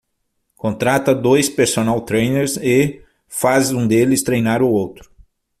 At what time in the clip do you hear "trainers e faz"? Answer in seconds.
2.03-3.71